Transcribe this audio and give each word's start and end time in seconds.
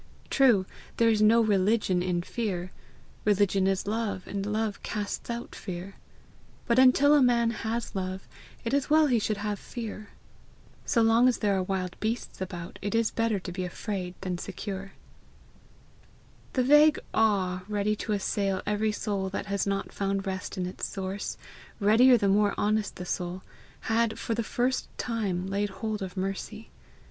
True, 0.31 0.65
there 0.97 1.09
is 1.11 1.21
no 1.21 1.41
religion 1.41 2.01
in 2.01 2.23
fear; 2.23 2.71
religion 3.23 3.67
is 3.67 3.85
love, 3.85 4.25
and 4.25 4.43
love 4.47 4.81
casts 4.81 5.29
out 5.29 5.53
fear; 5.53 5.93
but 6.65 6.79
until 6.79 7.13
a 7.13 7.21
man 7.21 7.51
has 7.51 7.93
love, 7.93 8.27
it 8.65 8.73
is 8.73 8.89
well 8.89 9.05
he 9.05 9.19
should 9.19 9.37
have 9.37 9.59
fear. 9.59 10.09
So 10.85 11.03
long 11.03 11.27
as 11.27 11.37
there 11.37 11.55
are 11.55 11.61
wild 11.61 11.95
beasts 11.99 12.41
about, 12.41 12.79
it 12.81 12.95
is 12.95 13.11
better 13.11 13.37
to 13.41 13.51
be 13.51 13.63
afraid 13.63 14.15
than 14.21 14.39
secure. 14.39 14.93
The 16.53 16.63
vague 16.63 16.97
awe 17.13 17.61
ready 17.67 17.95
to 17.97 18.13
assail 18.13 18.63
every 18.65 18.91
soul 18.91 19.29
that 19.29 19.45
has 19.45 19.67
not 19.67 19.91
found 19.91 20.25
rest 20.25 20.57
in 20.57 20.65
its 20.65 20.87
source, 20.87 21.37
readier 21.79 22.17
the 22.17 22.27
more 22.27 22.55
honest 22.57 22.95
the 22.95 23.05
soul, 23.05 23.43
had 23.81 24.17
for 24.17 24.33
the 24.33 24.41
first 24.41 24.87
time 24.97 25.45
laid 25.45 25.69
hold 25.69 26.01
of 26.01 26.17
Mercy. 26.17 26.71